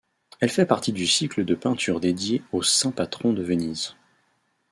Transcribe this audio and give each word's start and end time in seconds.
Elle 0.39 0.49
fait 0.49 0.65
partie 0.65 0.93
du 0.93 1.05
cycle 1.05 1.45
de 1.45 1.53
peintures 1.53 1.99
dédiées 1.99 2.41
au 2.53 2.63
saint 2.63 2.89
patron 2.89 3.33
de 3.33 3.43
Venise. 3.43 3.93